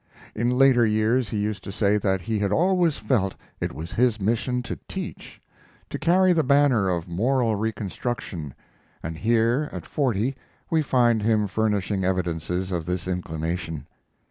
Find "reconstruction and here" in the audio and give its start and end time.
7.55-9.69